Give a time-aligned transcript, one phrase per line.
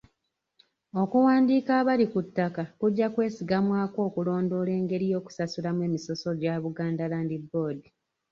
[1.01, 7.81] Okuwandiika abali ku ttaka kujja kwesigamwako okulondoola engeri y’okusasulamu emisoso gya Buganda Land Board.